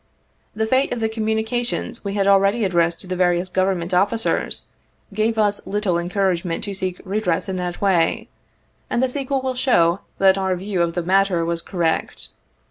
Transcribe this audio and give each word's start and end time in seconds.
The 0.55 0.65
fate 0.65 0.91
of 0.91 0.99
the 0.99 1.07
communications 1.07 2.03
we 2.03 2.15
had 2.15 2.25
al 2.25 2.39
ready 2.39 2.65
addressed 2.65 3.01
to 3.01 3.07
the 3.07 3.15
various 3.15 3.49
Government 3.49 3.93
officers, 3.93 4.65
gave 5.13 5.37
us 5.37 5.61
little 5.67 5.99
encouragement 5.99 6.63
to 6.63 6.73
seek 6.73 6.99
redress 7.05 7.47
in 7.47 7.57
that 7.57 7.81
way, 7.81 8.27
and 8.89 9.03
the 9.03 9.07
sequel 9.09 9.43
will 9.43 9.53
show 9.53 9.99
that 10.17 10.39
our 10.39 10.55
view 10.55 10.81
of 10.81 10.93
the 10.93 11.03
matter 11.03 11.45
was 11.45 11.61
correct. 11.61 12.29